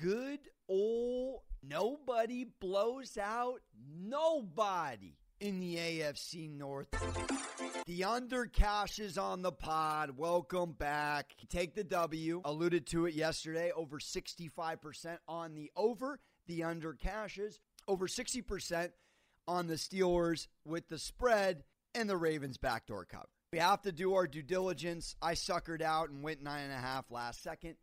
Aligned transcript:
good 0.00 0.40
old 0.66 1.40
nobody 1.62 2.46
blows 2.58 3.18
out 3.18 3.60
nobody 3.98 5.14
in 5.40 5.60
the 5.60 5.76
AFC 5.76 6.50
North. 6.50 6.88
The 7.86 8.04
under 8.04 8.46
cash 8.46 8.98
is 8.98 9.18
on 9.18 9.42
the 9.42 9.52
pod. 9.52 10.16
Welcome 10.16 10.72
back. 10.72 11.34
Take 11.50 11.74
the 11.74 11.84
W. 11.84 12.40
Alluded 12.44 12.86
to 12.88 13.06
it 13.06 13.14
yesterday. 13.14 13.72
Over 13.74 13.98
65% 13.98 15.18
on 15.28 15.54
the 15.54 15.70
over. 15.76 16.18
The 16.46 16.64
under 16.64 16.94
cashes. 16.94 17.60
Over 17.86 18.06
60% 18.06 18.90
on 19.46 19.66
the 19.66 19.74
Steelers 19.74 20.46
with 20.64 20.88
the 20.88 20.98
spread 20.98 21.64
and 21.94 22.08
the 22.08 22.16
Ravens 22.16 22.56
backdoor 22.56 23.04
cover. 23.04 23.28
We 23.52 23.58
have 23.58 23.82
to 23.82 23.92
do 23.92 24.14
our 24.14 24.26
due 24.26 24.42
diligence. 24.42 25.16
I 25.20 25.34
suckered 25.34 25.82
out 25.82 26.08
and 26.08 26.22
went 26.22 26.42
nine 26.42 26.64
and 26.64 26.72
a 26.72 26.76
half 26.76 27.10
last 27.10 27.42
second. 27.42 27.76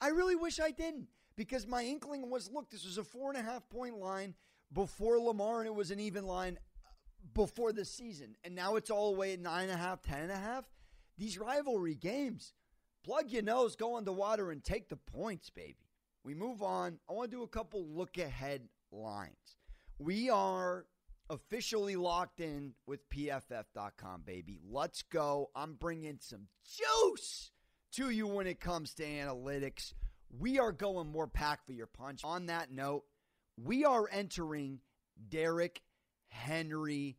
I 0.00 0.08
really 0.08 0.36
wish 0.36 0.60
I 0.60 0.70
didn't 0.70 1.08
because 1.36 1.66
my 1.66 1.82
inkling 1.82 2.30
was 2.30 2.50
look, 2.50 2.70
this 2.70 2.84
was 2.84 2.98
a 2.98 3.04
four 3.04 3.30
and 3.30 3.38
a 3.38 3.42
half 3.42 3.68
point 3.68 3.98
line 3.98 4.34
before 4.72 5.18
Lamar 5.18 5.60
and 5.60 5.66
it 5.66 5.74
was 5.74 5.90
an 5.90 6.00
even 6.00 6.26
line 6.26 6.58
uh, 6.84 6.88
before 7.34 7.72
the 7.72 7.84
season. 7.84 8.36
And 8.44 8.54
now 8.54 8.76
it's 8.76 8.90
all 8.90 9.12
the 9.12 9.18
way 9.18 9.32
at 9.32 9.40
nine 9.40 9.68
and 9.68 9.78
a 9.78 9.82
half, 9.82 10.02
ten 10.02 10.22
and 10.22 10.32
a 10.32 10.36
half. 10.36 10.64
These 11.16 11.38
rivalry 11.38 11.94
games, 11.94 12.52
plug 13.04 13.30
your 13.30 13.42
nose, 13.42 13.76
go 13.76 14.00
the 14.00 14.12
water, 14.12 14.50
and 14.50 14.64
take 14.64 14.88
the 14.88 14.96
points, 14.96 15.48
baby. 15.50 15.76
We 16.24 16.34
move 16.34 16.62
on. 16.62 16.98
I 17.08 17.12
want 17.12 17.30
to 17.30 17.36
do 17.36 17.42
a 17.42 17.48
couple 17.48 17.86
look 17.86 18.18
ahead 18.18 18.62
lines. 18.90 19.56
We 19.98 20.30
are 20.30 20.86
officially 21.30 21.96
locked 21.96 22.40
in 22.40 22.74
with 22.86 23.08
PFF.com, 23.10 24.22
baby. 24.24 24.58
Let's 24.68 25.02
go. 25.02 25.50
I'm 25.54 25.74
bringing 25.74 26.18
some 26.20 26.48
juice 26.64 27.52
to 27.92 28.10
you 28.10 28.26
when 28.26 28.46
it 28.46 28.60
comes 28.60 28.94
to 28.94 29.04
analytics. 29.04 29.92
We 30.38 30.58
are 30.58 30.72
going 30.72 31.08
more 31.08 31.26
pack 31.26 31.64
for 31.64 31.72
your 31.72 31.86
punch. 31.86 32.22
On 32.24 32.46
that 32.46 32.70
note, 32.72 33.04
we 33.62 33.84
are 33.84 34.08
entering 34.10 34.80
Derrick 35.28 35.80
Henry 36.28 37.16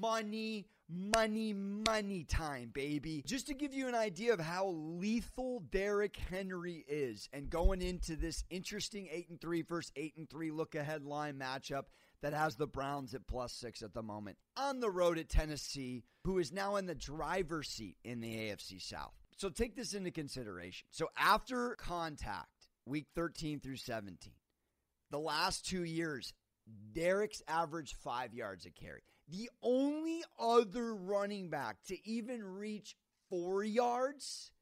money, 0.00 0.66
money, 0.88 1.52
money 1.52 2.24
time, 2.24 2.70
baby. 2.72 3.22
Just 3.26 3.46
to 3.46 3.54
give 3.54 3.74
you 3.74 3.88
an 3.88 3.94
idea 3.94 4.32
of 4.32 4.40
how 4.40 4.68
lethal 4.68 5.60
Derrick 5.70 6.16
Henry 6.16 6.84
is, 6.88 7.28
and 7.32 7.48
going 7.50 7.82
into 7.82 8.16
this 8.16 8.44
interesting 8.50 9.08
8 9.10 9.30
and 9.30 9.40
3 9.40 9.62
versus 9.62 9.92
8 9.96 10.14
and 10.16 10.30
3 10.30 10.50
look 10.50 10.74
ahead 10.74 11.04
line 11.04 11.34
matchup 11.34 11.84
that 12.22 12.32
has 12.32 12.56
the 12.56 12.66
Browns 12.66 13.14
at 13.14 13.26
plus 13.26 13.52
six 13.52 13.82
at 13.82 13.94
the 13.94 14.02
moment 14.02 14.36
on 14.56 14.80
the 14.80 14.90
road 14.90 15.18
at 15.18 15.28
Tennessee, 15.28 16.04
who 16.24 16.38
is 16.38 16.52
now 16.52 16.76
in 16.76 16.86
the 16.86 16.94
driver's 16.94 17.68
seat 17.68 17.96
in 18.04 18.20
the 18.20 18.34
AFC 18.34 18.80
South. 18.80 19.21
So 19.42 19.48
take 19.48 19.74
this 19.74 19.92
into 19.92 20.12
consideration. 20.12 20.86
So 20.92 21.08
after 21.18 21.74
contact, 21.74 22.68
week 22.86 23.08
13 23.16 23.58
through 23.58 23.78
17, 23.78 24.32
the 25.10 25.18
last 25.18 25.66
two 25.66 25.82
years, 25.82 26.32
Derrick's 26.92 27.42
averaged 27.48 27.96
five 27.96 28.34
yards 28.34 28.66
a 28.66 28.70
carry. 28.70 29.02
The 29.28 29.50
only 29.60 30.22
other 30.38 30.94
running 30.94 31.50
back 31.50 31.78
to 31.88 32.08
even 32.08 32.44
reach 32.44 32.94
four 33.30 33.64
yards 33.64 34.52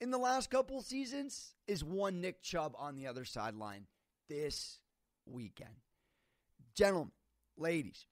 in 0.00 0.12
the 0.12 0.18
last 0.18 0.50
couple 0.50 0.80
seasons 0.82 1.56
is 1.66 1.82
one 1.82 2.20
Nick 2.20 2.42
Chubb 2.42 2.76
on 2.78 2.94
the 2.94 3.08
other 3.08 3.24
sideline 3.24 3.88
this 4.28 4.78
weekend. 5.26 5.80
Gentlemen, 6.76 7.10
ladies, 7.56 8.06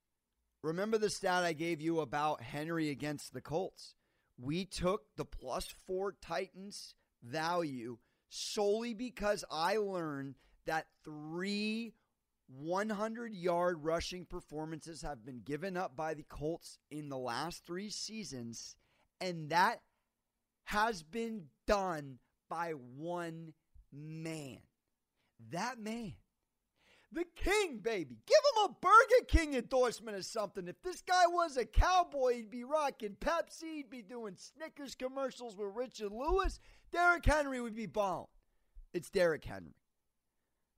remember 0.64 0.98
the 0.98 1.08
stat 1.08 1.44
I 1.44 1.52
gave 1.52 1.80
you 1.80 2.00
about 2.00 2.42
Henry 2.42 2.90
against 2.90 3.32
the 3.32 3.40
Colts? 3.40 3.94
We 4.38 4.64
took 4.64 5.02
the 5.16 5.24
plus 5.24 5.72
four 5.86 6.12
Titans 6.12 6.94
value 7.22 7.98
solely 8.28 8.94
because 8.94 9.44
I 9.50 9.76
learned 9.76 10.34
that 10.66 10.86
three 11.04 11.94
100 12.48 13.34
yard 13.34 13.84
rushing 13.84 14.24
performances 14.24 15.02
have 15.02 15.24
been 15.24 15.40
given 15.40 15.76
up 15.76 15.96
by 15.96 16.14
the 16.14 16.22
Colts 16.22 16.78
in 16.90 17.08
the 17.08 17.18
last 17.18 17.64
three 17.64 17.88
seasons, 17.90 18.76
and 19.20 19.50
that 19.50 19.80
has 20.64 21.02
been 21.02 21.46
done 21.66 22.18
by 22.48 22.72
one 22.72 23.52
man. 23.92 24.58
That 25.50 25.78
man, 25.78 26.14
the 27.12 27.24
king, 27.36 27.78
baby. 27.78 28.18
Give 28.26 28.36
him 28.56 28.70
a 28.70 28.74
Burger 28.80 29.24
King 29.28 29.54
endorsement 29.54 30.16
or 30.16 30.22
something. 30.22 30.68
If 30.68 30.82
this 30.82 31.02
guy 31.02 31.26
was 31.26 31.56
a 31.56 31.64
cowboy, 31.64 32.34
he'd 32.34 32.50
be 32.50 32.64
rocking 32.64 33.16
Pepsi, 33.20 33.76
he'd 33.76 33.90
be 33.90 34.02
doing 34.02 34.36
Snickers 34.36 34.94
commercials 34.94 35.56
with 35.56 35.74
Richard 35.74 36.12
Lewis. 36.12 36.60
Derrick 36.92 37.24
Henry 37.24 37.60
would 37.60 37.74
be 37.74 37.86
balling. 37.86 38.26
It's 38.92 39.10
Derrick 39.10 39.44
Henry. 39.44 39.74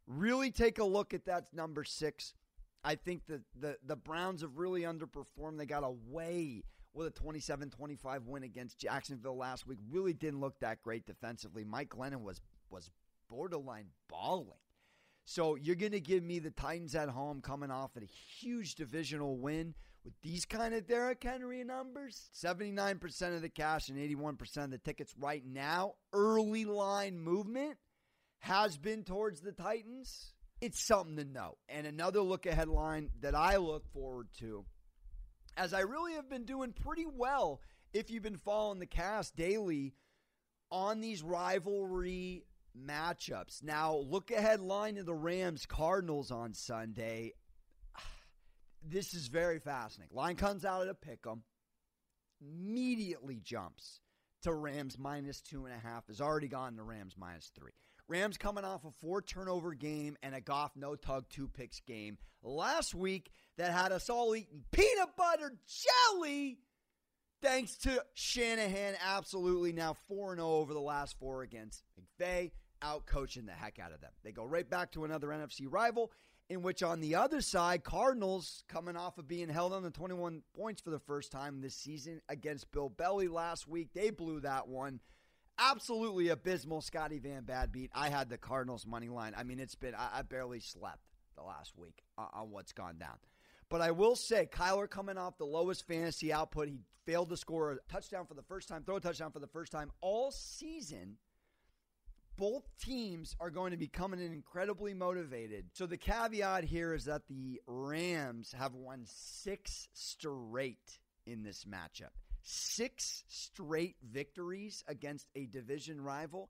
Really 0.06 0.50
take 0.50 0.78
a 0.78 0.84
look 0.84 1.12
at 1.12 1.26
that 1.26 1.52
number 1.52 1.84
six. 1.84 2.34
I 2.84 2.94
think 2.94 3.26
that 3.26 3.42
the, 3.58 3.76
the 3.84 3.96
Browns 3.96 4.42
have 4.42 4.58
really 4.58 4.82
underperformed. 4.82 5.58
They 5.58 5.66
got 5.66 5.82
away 5.82 6.62
with 6.94 7.08
a 7.08 7.10
27 7.10 7.70
25 7.70 8.26
win 8.26 8.42
against 8.44 8.78
Jacksonville 8.78 9.36
last 9.36 9.66
week. 9.66 9.78
Really 9.90 10.12
didn't 10.12 10.40
look 10.40 10.58
that 10.60 10.82
great 10.82 11.04
defensively. 11.06 11.64
Mike 11.64 11.90
Glennon 11.90 12.22
was, 12.22 12.40
was 12.70 12.90
borderline 13.28 13.88
balling. 14.08 14.46
So 15.26 15.56
you're 15.56 15.74
going 15.74 15.92
to 15.92 16.00
give 16.00 16.22
me 16.22 16.38
the 16.38 16.52
Titans 16.52 16.94
at 16.94 17.08
home 17.08 17.40
coming 17.40 17.70
off 17.70 17.90
a 17.96 18.04
huge 18.04 18.76
divisional 18.76 19.36
win 19.36 19.74
with 20.04 20.14
these 20.22 20.44
kind 20.44 20.72
of 20.72 20.86
Derrick 20.86 21.22
Henry 21.22 21.64
numbers. 21.64 22.30
79% 22.32 23.34
of 23.34 23.42
the 23.42 23.48
cash 23.48 23.88
and 23.88 23.98
81% 23.98 24.56
of 24.64 24.70
the 24.70 24.78
tickets 24.78 25.12
right 25.18 25.44
now. 25.44 25.94
Early 26.12 26.64
line 26.64 27.18
movement 27.18 27.76
has 28.38 28.78
been 28.78 29.02
towards 29.02 29.40
the 29.40 29.50
Titans, 29.50 30.32
it's 30.60 30.80
something 30.80 31.16
to 31.16 31.24
know. 31.24 31.56
And 31.68 31.88
another 31.88 32.20
look 32.20 32.46
ahead 32.46 32.68
line 32.68 33.10
that 33.20 33.34
I 33.34 33.56
look 33.56 33.88
forward 33.92 34.28
to, 34.38 34.64
as 35.56 35.74
I 35.74 35.80
really 35.80 36.12
have 36.12 36.30
been 36.30 36.44
doing 36.44 36.72
pretty 36.72 37.06
well 37.06 37.60
if 37.92 38.10
you've 38.10 38.22
been 38.22 38.36
following 38.36 38.78
the 38.78 38.86
cast 38.86 39.34
daily 39.34 39.94
on 40.70 41.00
these 41.00 41.22
rivalry 41.22 42.44
matchups. 42.76 43.62
Now, 43.62 43.96
look 43.96 44.30
ahead 44.30 44.60
line 44.60 44.98
of 44.98 45.06
the 45.06 45.14
Rams 45.14 45.66
Cardinals 45.66 46.30
on 46.30 46.54
Sunday. 46.54 47.32
This 48.88 49.14
is 49.14 49.26
very 49.26 49.58
fascinating. 49.58 50.14
Line 50.14 50.36
comes 50.36 50.64
out 50.64 50.82
at 50.82 50.88
a 50.88 50.94
pick 50.94 51.26
'em, 51.26 51.42
immediately 52.40 53.40
jumps 53.42 54.00
to 54.42 54.54
Rams 54.54 54.96
minus 54.96 55.40
two 55.40 55.66
and 55.66 55.74
a 55.74 55.78
half, 55.78 56.06
has 56.06 56.20
already 56.20 56.46
gone 56.46 56.76
to 56.76 56.84
Rams 56.84 57.16
minus 57.18 57.50
three. 57.52 57.72
Rams 58.08 58.38
coming 58.38 58.64
off 58.64 58.84
a 58.84 58.92
four 58.92 59.20
turnover 59.22 59.74
game 59.74 60.16
and 60.22 60.34
a 60.34 60.40
Goff 60.40 60.76
no 60.76 60.94
tug 60.94 61.24
two 61.28 61.48
picks 61.48 61.80
game 61.80 62.18
last 62.42 62.94
week 62.94 63.30
that 63.58 63.72
had 63.72 63.90
us 63.90 64.08
all 64.08 64.36
eating 64.36 64.64
peanut 64.70 65.16
butter 65.16 65.56
jelly. 65.66 66.60
Thanks 67.42 67.76
to 67.78 68.04
Shanahan, 68.14 68.94
absolutely 69.04 69.72
now 69.72 69.94
4 70.08 70.36
0 70.36 70.48
over 70.48 70.72
the 70.72 70.80
last 70.80 71.18
four 71.18 71.42
against 71.42 71.82
McVay, 72.00 72.52
out 72.86 73.06
coaching 73.06 73.46
the 73.46 73.52
heck 73.52 73.78
out 73.78 73.92
of 73.92 74.00
them. 74.00 74.12
They 74.22 74.32
go 74.32 74.44
right 74.44 74.68
back 74.68 74.92
to 74.92 75.04
another 75.04 75.28
NFC 75.28 75.66
rival, 75.68 76.12
in 76.48 76.62
which 76.62 76.82
on 76.82 77.00
the 77.00 77.16
other 77.16 77.40
side, 77.40 77.82
Cardinals 77.82 78.62
coming 78.68 78.96
off 78.96 79.18
of 79.18 79.26
being 79.26 79.48
held 79.48 79.72
on 79.72 79.82
the 79.82 79.90
21 79.90 80.42
points 80.56 80.80
for 80.80 80.90
the 80.90 81.00
first 81.00 81.32
time 81.32 81.60
this 81.60 81.74
season 81.74 82.20
against 82.28 82.70
Bill 82.70 82.88
Belly 82.88 83.28
last 83.28 83.66
week. 83.66 83.88
They 83.94 84.10
blew 84.10 84.40
that 84.40 84.68
one 84.68 85.00
absolutely 85.58 86.28
abysmal 86.28 86.80
Scotty 86.80 87.18
Van 87.18 87.44
Bad 87.44 87.72
beat. 87.72 87.90
I 87.94 88.10
had 88.10 88.28
the 88.28 88.38
Cardinals 88.38 88.86
money 88.86 89.08
line. 89.08 89.34
I 89.36 89.42
mean, 89.42 89.58
it's 89.58 89.74
been 89.74 89.94
I, 89.94 90.18
I 90.18 90.22
barely 90.22 90.60
slept 90.60 91.00
the 91.36 91.42
last 91.42 91.76
week 91.76 92.02
on, 92.16 92.28
on 92.32 92.50
what's 92.50 92.72
gone 92.72 92.98
down. 92.98 93.16
But 93.68 93.80
I 93.80 93.90
will 93.90 94.14
say, 94.14 94.48
Kyler 94.50 94.88
coming 94.88 95.18
off 95.18 95.38
the 95.38 95.46
lowest 95.46 95.86
fantasy 95.88 96.32
output, 96.32 96.68
he 96.68 96.78
failed 97.04 97.30
to 97.30 97.36
score 97.36 97.72
a 97.72 97.92
touchdown 97.92 98.26
for 98.26 98.34
the 98.34 98.42
first 98.42 98.68
time, 98.68 98.84
throw 98.84 98.96
a 98.96 99.00
touchdown 99.00 99.32
for 99.32 99.40
the 99.40 99.48
first 99.48 99.72
time 99.72 99.90
all 100.00 100.30
season. 100.30 101.16
Both 102.36 102.68
teams 102.78 103.34
are 103.40 103.50
going 103.50 103.70
to 103.70 103.76
be 103.76 103.88
coming 103.88 104.20
in 104.20 104.32
incredibly 104.32 104.92
motivated. 104.92 105.66
So 105.72 105.86
the 105.86 105.96
caveat 105.96 106.64
here 106.64 106.92
is 106.94 107.06
that 107.06 107.28
the 107.28 107.60
Rams 107.66 108.54
have 108.56 108.74
won 108.74 109.04
six 109.06 109.88
straight 109.94 110.98
in 111.26 111.42
this 111.42 111.64
matchup 111.64 112.10
six 112.46 113.24
straight 113.26 113.96
victories 114.08 114.84
against 114.86 115.26
a 115.34 115.46
division 115.46 116.00
rival. 116.00 116.48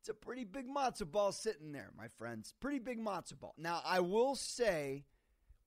It's 0.00 0.08
a 0.08 0.14
pretty 0.14 0.44
big 0.44 0.68
matzo 0.68 1.10
ball 1.10 1.32
sitting 1.32 1.72
there, 1.72 1.90
my 1.96 2.08
friends. 2.08 2.54
Pretty 2.60 2.78
big 2.78 3.00
matzo 3.00 3.38
ball. 3.40 3.54
Now, 3.58 3.80
I 3.84 4.00
will 4.00 4.36
say, 4.36 5.04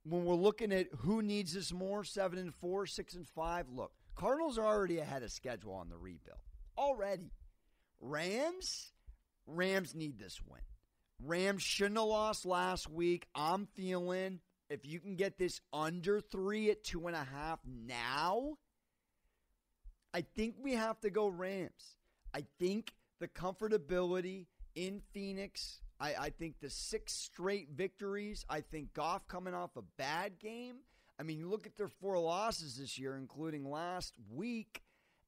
when 0.03 0.23
we're 0.23 0.35
looking 0.35 0.71
at 0.71 0.87
who 0.99 1.21
needs 1.21 1.53
this 1.53 1.73
more, 1.73 2.03
seven 2.03 2.39
and 2.39 2.53
four, 2.55 2.85
six 2.85 3.15
and 3.15 3.27
five, 3.27 3.65
look, 3.69 3.91
Cardinals 4.15 4.57
are 4.57 4.65
already 4.65 4.99
ahead 4.99 5.21
of 5.23 5.31
schedule 5.31 5.73
on 5.73 5.89
the 5.89 5.97
rebuild. 5.97 6.39
Already. 6.77 7.31
Rams, 7.99 8.93
Rams 9.47 9.95
need 9.95 10.19
this 10.19 10.39
win. 10.47 10.61
Rams 11.23 11.63
shouldn't 11.63 11.97
have 11.97 12.07
lost 12.07 12.45
last 12.45 12.89
week. 12.89 13.27
I'm 13.33 13.67
feeling 13.73 14.39
if 14.69 14.85
you 14.85 14.99
can 14.99 15.15
get 15.15 15.37
this 15.37 15.61
under 15.73 16.19
three 16.19 16.69
at 16.69 16.83
two 16.83 17.07
and 17.07 17.15
a 17.15 17.23
half 17.23 17.59
now, 17.65 18.57
I 20.13 20.21
think 20.35 20.55
we 20.61 20.73
have 20.73 20.99
to 21.01 21.09
go 21.09 21.27
Rams. 21.27 21.97
I 22.33 22.45
think 22.59 22.93
the 23.19 23.27
comfortability 23.27 24.45
in 24.75 25.01
Phoenix 25.11 25.79
I, 25.99 26.13
I 26.19 26.29
think 26.29 26.59
the 26.61 26.69
six 26.69 27.13
straight 27.13 27.69
victories, 27.75 28.45
I 28.49 28.61
think 28.61 28.93
Goff 28.93 29.27
coming 29.27 29.53
off 29.53 29.75
a 29.75 29.81
bad 29.97 30.39
game. 30.39 30.77
I 31.19 31.23
mean, 31.23 31.49
look 31.49 31.65
at 31.65 31.75
their 31.75 31.87
four 31.87 32.19
losses 32.19 32.77
this 32.77 32.99
year, 32.99 33.17
including 33.17 33.69
last 33.69 34.13
week, 34.31 34.83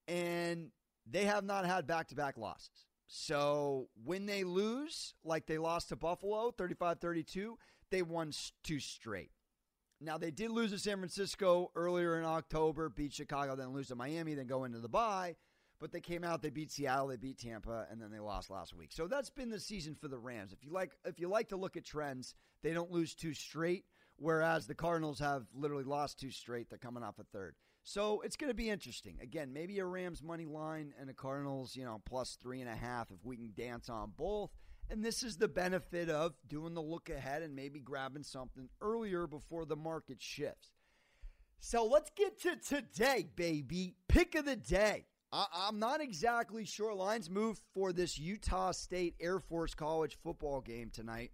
and 0.07 0.69
they 1.10 1.25
have 1.25 1.44
not 1.44 1.66
had 1.66 1.88
back 1.88 2.10
to 2.10 2.16
back 2.16 2.38
losses. 2.38 2.86
So 3.11 3.89
when 4.06 4.27
they 4.27 4.44
lose, 4.44 5.15
like 5.23 5.47
they 5.47 5.57
lost 5.57 5.89
to 5.89 5.95
Buffalo 5.95 6.51
35 6.51 7.00
32, 7.00 7.57
they 7.89 8.03
won 8.03 8.31
two 8.63 8.79
straight. 8.79 9.31
Now, 10.00 10.19
they 10.19 10.29
did 10.29 10.51
lose 10.51 10.71
to 10.71 10.79
San 10.79 10.97
Francisco 10.97 11.71
earlier 11.75 12.19
in 12.19 12.23
October, 12.23 12.88
beat 12.88 13.11
Chicago, 13.11 13.56
then 13.56 13.73
lose 13.73 13.88
to 13.88 13.95
Miami, 13.95 14.35
then 14.35 14.45
go 14.45 14.63
into 14.63 14.77
the 14.77 14.88
bye. 14.88 15.35
But 15.79 15.91
they 15.91 16.01
came 16.01 16.23
out, 16.23 16.41
they 16.41 16.51
beat 16.51 16.71
Seattle, 16.71 17.07
they 17.07 17.17
beat 17.17 17.39
Tampa, 17.39 17.88
and 17.89 18.00
then 18.00 18.11
they 18.11 18.19
lost 18.19 18.51
last 18.51 18.75
week. 18.75 18.91
So 18.94 19.07
that's 19.07 19.29
been 19.29 19.50
the 19.50 19.59
season 19.59 19.95
for 19.95 20.07
the 20.07 20.19
Rams. 20.19 20.53
If 20.53 20.63
you 20.63 20.71
like, 20.71 20.91
if 21.03 21.19
you 21.19 21.29
like 21.29 21.50
to 21.50 21.57
look 21.57 21.77
at 21.77 21.85
trends, 21.85 22.35
they 22.61 22.73
don't 22.73 22.91
lose 22.91 23.15
two 23.15 23.33
straight, 23.33 23.85
whereas 24.17 24.67
the 24.67 24.75
Cardinals 24.75 25.19
have 25.19 25.47
literally 25.53 25.83
lost 25.83 26.19
two 26.19 26.31
straight. 26.31 26.69
They're 26.69 26.77
coming 26.77 27.03
off 27.03 27.17
a 27.17 27.23
third. 27.23 27.56
So 27.83 28.21
it's 28.21 28.35
going 28.35 28.49
to 28.49 28.55
be 28.55 28.69
interesting. 28.69 29.17
Again, 29.21 29.53
maybe 29.53 29.79
a 29.79 29.85
Rams 29.85 30.21
money 30.21 30.45
line 30.45 30.93
and 30.99 31.09
a 31.09 31.13
Cardinals, 31.13 31.75
you 31.75 31.85
know, 31.85 32.01
plus 32.05 32.37
three 32.41 32.61
and 32.61 32.69
a 32.69 32.75
half 32.75 33.09
if 33.11 33.25
we 33.25 33.37
can 33.37 33.53
dance 33.55 33.89
on 33.89 34.13
both. 34.15 34.51
And 34.89 35.03
this 35.03 35.23
is 35.23 35.37
the 35.37 35.47
benefit 35.47 36.09
of 36.09 36.33
doing 36.47 36.73
the 36.73 36.81
look 36.81 37.09
ahead 37.09 37.43
and 37.43 37.55
maybe 37.55 37.79
grabbing 37.79 38.23
something 38.23 38.69
earlier 38.81 39.27
before 39.27 39.65
the 39.65 39.75
market 39.75 40.21
shifts. 40.21 40.71
So 41.59 41.85
let's 41.85 42.09
get 42.15 42.41
to 42.41 42.55
today, 42.55 43.27
baby. 43.35 43.95
Pick 44.07 44.35
of 44.35 44.45
the 44.45 44.55
day. 44.55 45.05
I- 45.31 45.67
am 45.67 45.77
not 45.77 46.01
exactly 46.01 46.65
sure. 46.65 46.93
Lines 46.93 47.29
move 47.29 47.61
for 47.73 47.93
this 47.93 48.17
Utah 48.17 48.71
State 48.71 49.15
Air 49.19 49.39
Force 49.39 49.75
College 49.75 50.17
football 50.23 50.61
game 50.61 50.89
tonight, 50.89 51.31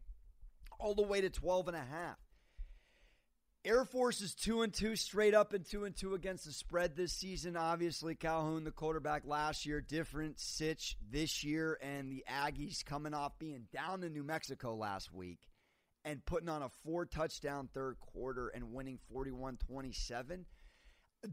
all 0.79 0.95
the 0.95 1.03
way 1.03 1.21
to 1.21 1.29
12 1.29 1.69
and 1.69 1.77
a 1.77 1.83
half. 1.83 2.17
Air 3.65 3.83
Force 3.83 4.21
is 4.21 4.35
two 4.35 4.61
and 4.61 4.71
two 4.71 4.95
straight 4.95 5.33
up 5.33 5.51
and 5.53 5.65
two 5.65 5.85
and 5.85 5.95
two 5.95 6.13
against 6.13 6.45
the 6.45 6.51
spread 6.51 6.95
this 6.95 7.11
season. 7.11 7.57
Obviously, 7.57 8.13
Calhoun, 8.13 8.63
the 8.63 8.69
quarterback 8.69 9.23
last 9.25 9.65
year, 9.65 9.81
different 9.81 10.39
sitch 10.39 10.95
this 11.09 11.43
year, 11.43 11.79
and 11.81 12.11
the 12.11 12.23
Aggies 12.31 12.85
coming 12.85 13.15
off 13.15 13.39
being 13.39 13.63
down 13.73 14.03
in 14.03 14.13
New 14.13 14.23
Mexico 14.23 14.75
last 14.75 15.11
week 15.11 15.39
and 16.03 16.23
putting 16.25 16.47
on 16.47 16.61
a 16.61 16.69
four 16.83 17.07
touchdown 17.07 17.67
third 17.73 17.95
quarter 17.99 18.49
and 18.49 18.71
winning 18.71 18.99
41 19.11 19.57
27. 19.57 20.45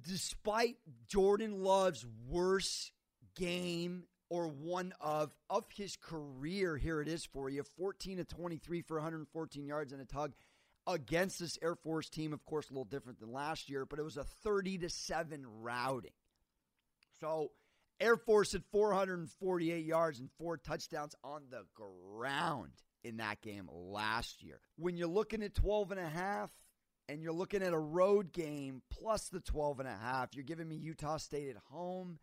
Despite 0.08 0.76
Jordan 1.06 1.62
Love's 1.62 2.06
worst 2.30 2.92
game 3.36 4.04
or 4.30 4.48
one 4.48 4.94
of 5.02 5.32
of 5.50 5.66
his 5.76 5.96
career, 5.96 6.78
here 6.78 7.02
it 7.02 7.08
is 7.08 7.26
for 7.26 7.50
you 7.50 7.62
14 7.76 8.16
to 8.16 8.24
23 8.24 8.80
for 8.80 8.96
114 8.96 9.66
yards 9.66 9.92
and 9.92 10.00
a 10.00 10.06
tug 10.06 10.32
against 10.86 11.38
this 11.38 11.58
Air 11.62 11.74
Force 11.74 12.08
team. 12.08 12.32
Of 12.32 12.44
course, 12.44 12.68
a 12.68 12.72
little 12.72 12.84
different 12.84 13.20
than 13.20 13.32
last 13.32 13.68
year, 13.70 13.84
but 13.86 13.98
it 13.98 14.02
was 14.02 14.16
a 14.16 14.24
30 14.24 14.78
to 14.78 14.88
7 14.88 15.46
routing. 15.60 16.12
So, 17.20 17.52
Air 18.00 18.16
Force 18.16 18.52
had 18.52 18.64
448 18.72 19.84
yards 19.84 20.18
and 20.18 20.28
four 20.38 20.56
touchdowns 20.56 21.14
on 21.22 21.42
the 21.50 21.64
ground 21.74 22.72
in 23.04 23.18
that 23.18 23.40
game 23.40 23.68
last 23.70 24.42
year. 24.42 24.60
When 24.76 24.96
you're 24.96 25.06
looking 25.06 25.42
at 25.42 25.54
12 25.54 25.92
and 25.92 26.00
a 26.00 26.08
half 26.08 26.50
and 27.08 27.22
you're 27.22 27.32
looking 27.32 27.62
at 27.62 27.72
a 27.72 27.78
road 27.78 28.32
game 28.32 28.82
plus 28.90 29.28
the 29.28 29.40
12 29.40 29.80
and 29.80 29.88
a 29.88 29.96
half, 29.96 30.34
you're 30.34 30.44
giving 30.44 30.68
me 30.68 30.76
Utah 30.76 31.18
State 31.18 31.50
at 31.50 31.62
home. 31.70 32.18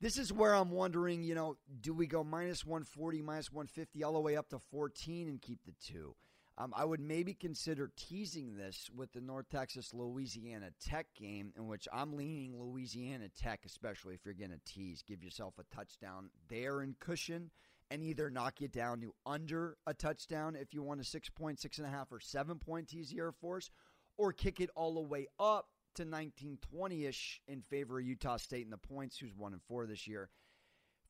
This 0.00 0.16
is 0.16 0.32
where 0.32 0.54
I'm 0.54 0.70
wondering, 0.70 1.22
you 1.22 1.34
know, 1.34 1.56
do 1.80 1.92
we 1.92 2.06
go 2.06 2.24
minus 2.24 2.64
140, 2.64 3.20
minus 3.20 3.52
150 3.52 4.02
all 4.02 4.14
the 4.14 4.20
way 4.20 4.36
up 4.36 4.48
to 4.50 4.58
14 4.70 5.28
and 5.28 5.42
keep 5.42 5.58
the 5.64 5.74
two? 5.84 6.14
Um, 6.60 6.74
I 6.76 6.84
would 6.84 7.00
maybe 7.00 7.32
consider 7.32 7.90
teasing 7.96 8.54
this 8.54 8.90
with 8.94 9.10
the 9.14 9.20
North 9.22 9.48
Texas 9.48 9.94
Louisiana 9.94 10.68
Tech 10.78 11.06
game, 11.18 11.54
in 11.56 11.66
which 11.66 11.88
I'm 11.90 12.14
leaning 12.14 12.54
Louisiana 12.60 13.30
Tech, 13.30 13.60
especially 13.64 14.12
if 14.12 14.26
you're 14.26 14.34
going 14.34 14.50
to 14.50 14.60
tease. 14.66 15.02
Give 15.02 15.24
yourself 15.24 15.54
a 15.58 15.74
touchdown 15.74 16.28
there 16.50 16.82
in 16.82 16.96
cushion 17.00 17.50
and 17.90 18.02
either 18.02 18.28
knock 18.28 18.60
you 18.60 18.68
down 18.68 19.00
to 19.00 19.14
under 19.24 19.78
a 19.86 19.94
touchdown 19.94 20.54
if 20.54 20.74
you 20.74 20.82
want 20.82 21.00
a 21.00 21.04
six 21.04 21.30
point, 21.30 21.58
six 21.58 21.78
and 21.78 21.86
a 21.86 21.90
half, 21.90 22.12
or 22.12 22.20
seven 22.20 22.58
point 22.58 22.88
tease 22.88 23.14
Air 23.16 23.32
Force, 23.32 23.70
or 24.18 24.30
kick 24.30 24.60
it 24.60 24.68
all 24.76 24.92
the 24.92 25.00
way 25.00 25.28
up 25.38 25.68
to 25.94 26.02
1920 26.02 27.06
ish 27.06 27.40
in 27.48 27.62
favor 27.62 27.98
of 27.98 28.04
Utah 28.04 28.36
State 28.36 28.66
and 28.66 28.72
the 28.72 28.76
points, 28.76 29.16
who's 29.16 29.34
one 29.34 29.54
and 29.54 29.62
four 29.62 29.86
this 29.86 30.06
year. 30.06 30.28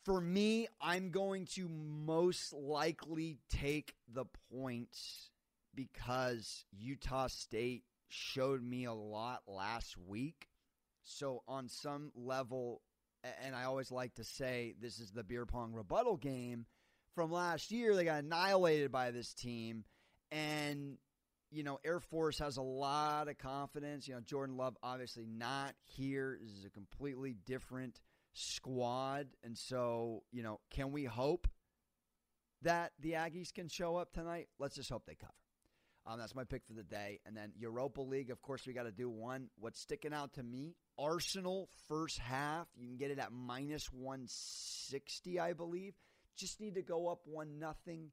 For 0.05 0.21
me, 0.21 0.69
I'm 0.81 1.11
going 1.11 1.47
to 1.55 1.69
most 1.69 2.53
likely 2.53 3.39
take 3.51 3.95
the 4.15 4.27
points 4.53 5.31
because 5.75 6.65
Utah 6.73 7.29
State 7.29 7.85
showed 8.09 8.63
me 8.63 8.85
a 8.85 8.93
lot 8.93 9.43
last 9.47 9.97
week. 9.97 10.49
So, 11.03 11.43
on 11.49 11.69
some 11.69 12.13
level, 12.15 12.83
and 13.45 13.55
I 13.55 13.65
always 13.65 13.91
like 13.91 14.15
to 14.15 14.25
say 14.25 14.75
this 14.81 14.99
is 14.99 15.11
the 15.11 15.25
beer 15.25 15.47
pong 15.47 15.73
rebuttal 15.73 16.17
game 16.17 16.67
from 17.15 17.33
last 17.33 17.71
year, 17.71 17.95
they 17.95 18.05
got 18.05 18.25
annihilated 18.25 18.93
by 18.93 19.11
this 19.11 19.35
team. 19.35 19.85
And, 20.31 20.99
you 21.51 21.63
know, 21.63 21.79
Air 21.85 22.01
Force 22.01 22.39
has 22.39 22.57
a 22.57 22.63
lot 22.63 23.29
of 23.29 23.39
confidence. 23.39 24.07
You 24.07 24.15
know, 24.15 24.21
Jordan 24.21 24.57
Love 24.57 24.77
obviously 24.83 25.27
not 25.27 25.75
here. 25.85 26.39
This 26.41 26.53
is 26.53 26.65
a 26.65 26.71
completely 26.71 27.37
different 27.47 28.01
squad. 28.33 29.27
And 29.43 29.59
so, 29.59 30.23
you 30.31 30.43
know, 30.43 30.61
can 30.71 30.93
we 30.93 31.05
hope 31.05 31.49
that 32.63 32.93
the 33.01 33.13
Aggies 33.13 33.53
can 33.53 33.69
show 33.69 33.97
up 33.97 34.13
tonight? 34.13 34.49
Let's 34.59 34.77
just 34.77 34.91
hope 34.91 35.05
they 35.07 35.15
cover. 35.15 35.33
Um, 36.07 36.19
that's 36.19 36.35
my 36.35 36.45
pick 36.45 36.65
for 36.67 36.73
the 36.73 36.83
day. 36.83 37.21
And 37.27 37.37
then 37.37 37.53
Europa 37.57 38.01
League, 38.01 38.31
of 38.31 38.41
course, 38.43 38.67
we 38.67 38.73
got 38.73 38.85
to 38.85 38.93
do 38.93 39.11
one. 39.11 39.49
What's 39.59 39.81
sticking 39.81 40.15
out 40.15 40.35
to 40.35 40.43
me? 40.43 40.75
Arsenal 40.99 41.69
first 41.89 42.19
half. 42.19 42.69
You 42.77 42.89
can 42.89 42.97
get 42.97 43.11
it 43.11 43.19
at 43.19 43.33
minus 43.33 43.93
160, 43.93 45.39
I 45.39 45.53
believe. 45.53 45.95
Just 46.37 46.61
need 46.61 46.75
to 46.77 46.83
go 46.83 47.09
up 47.09 47.21
one 47.27 47.59
nothing. 47.59 48.11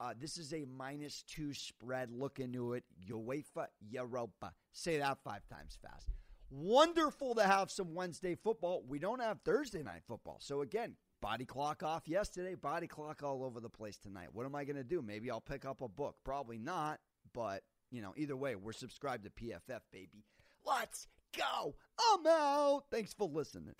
Uh, 0.00 0.14
this 0.18 0.38
is 0.38 0.52
a 0.54 0.64
minus 0.76 1.22
two 1.22 1.52
spread. 1.52 2.10
Look 2.10 2.40
into 2.40 2.72
it. 2.72 2.84
UEFA 3.08 3.66
Europa. 3.80 4.52
Say 4.72 4.98
that 4.98 5.18
five 5.22 5.46
times 5.48 5.78
fast. 5.80 6.08
Wonderful 6.50 7.36
to 7.36 7.44
have 7.44 7.70
some 7.70 7.94
Wednesday 7.94 8.34
football. 8.34 8.82
We 8.88 8.98
don't 8.98 9.20
have 9.20 9.40
Thursday 9.44 9.82
night 9.82 10.02
football. 10.08 10.38
So, 10.40 10.62
again, 10.62 10.96
body 11.20 11.44
clock 11.44 11.82
off 11.82 12.08
yesterday, 12.08 12.54
body 12.54 12.88
clock 12.88 13.22
all 13.22 13.44
over 13.44 13.60
the 13.60 13.68
place 13.68 13.98
tonight. 13.98 14.28
What 14.32 14.46
am 14.46 14.56
I 14.56 14.64
going 14.64 14.76
to 14.76 14.84
do? 14.84 15.00
Maybe 15.00 15.30
I'll 15.30 15.40
pick 15.40 15.64
up 15.64 15.80
a 15.80 15.88
book. 15.88 16.16
Probably 16.24 16.58
not. 16.58 16.98
But, 17.34 17.62
you 17.90 18.02
know, 18.02 18.12
either 18.16 18.36
way, 18.36 18.54
we're 18.56 18.72
subscribed 18.72 19.24
to 19.24 19.30
PFF, 19.30 19.80
baby. 19.92 20.24
Let's 20.64 21.06
go. 21.36 21.74
I'm 22.12 22.26
out. 22.26 22.84
Thanks 22.90 23.12
for 23.14 23.28
listening. 23.28 23.74